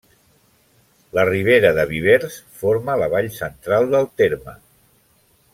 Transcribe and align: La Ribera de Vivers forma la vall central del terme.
La 1.17 1.25
Ribera 1.29 1.71
de 1.79 1.85
Vivers 1.93 2.39
forma 2.63 2.97
la 3.05 3.13
vall 3.15 3.31
central 3.39 3.89
del 3.95 4.13
terme. 4.23 4.57